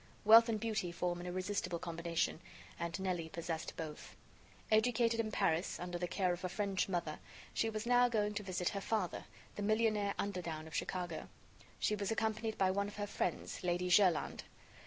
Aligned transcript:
Wealth 0.25 0.49
and 0.49 0.59
beauty 0.59 0.91
form 0.91 1.19
an 1.19 1.27
irresistible 1.27 1.77
combination, 1.77 2.41
and 2.79 2.99
Nelly 2.99 3.29
possessed 3.29 3.77
both. 3.77 4.15
Educated 4.71 5.19
in 5.19 5.29
Paris 5.31 5.79
under 5.79 5.99
the 5.99 6.07
care 6.07 6.33
of 6.33 6.43
a 6.43 6.49
French 6.49 6.89
mother, 6.89 7.19
she 7.53 7.69
was 7.69 7.85
now 7.85 8.09
going 8.09 8.33
to 8.33 8.41
visit 8.41 8.69
her 8.69 8.81
father, 8.81 9.25
the 9.57 9.61
millionaire 9.61 10.15
Underdown 10.17 10.65
of 10.65 10.73
Chicago. 10.75 11.29
She 11.77 11.93
was 11.95 12.09
accompanied 12.09 12.57
by 12.57 12.71
one 12.71 12.87
of 12.87 12.95
her 12.95 13.05
friends, 13.05 13.63
Lady 13.63 13.91
Jerland. 13.91 14.39